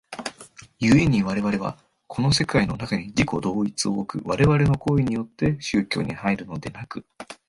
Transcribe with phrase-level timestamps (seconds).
[0.79, 7.05] 故に我々はこの世界の中に自己同一を置く我々の行為によって宗教に入るのでなく、